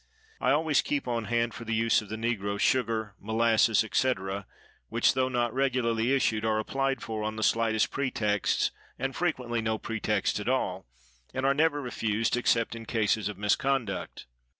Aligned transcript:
I 0.39 0.49
always 0.49 0.81
keep 0.81 1.07
on 1.07 1.25
hand, 1.25 1.53
for 1.53 1.63
the 1.63 1.75
use 1.75 2.01
of 2.01 2.09
the 2.09 2.17
negroes, 2.17 2.63
sugar, 2.63 3.13
molasses, 3.19 3.85
&c., 3.93 4.13
which, 4.89 5.13
though 5.13 5.29
not 5.29 5.53
regularly 5.53 6.13
issued, 6.15 6.43
are 6.43 6.57
applied 6.57 7.03
for 7.03 7.21
on 7.21 7.35
the 7.35 7.43
slightest 7.43 7.91
pretexts, 7.91 8.71
and 8.97 9.15
frequently 9.15 9.61
no 9.61 9.77
pretext 9.77 10.39
at 10.39 10.49
all, 10.49 10.87
and 11.35 11.45
are 11.45 11.53
never 11.53 11.79
refused, 11.83 12.35
except 12.35 12.73
in 12.75 12.87
cases 12.87 13.29
of 13.29 13.37
misconduct. 13.37 14.25